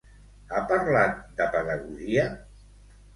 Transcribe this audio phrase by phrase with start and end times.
[0.53, 2.25] Ha parlat de pedagogia?